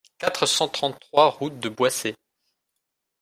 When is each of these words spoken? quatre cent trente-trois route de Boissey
quatre 0.17 0.47
cent 0.47 0.67
trente-trois 0.67 1.29
route 1.29 1.59
de 1.59 1.69
Boissey 1.69 2.15